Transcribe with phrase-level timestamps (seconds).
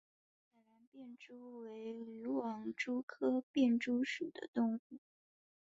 [0.51, 4.97] 海南便蛛为缕网蛛科便蛛属的动物。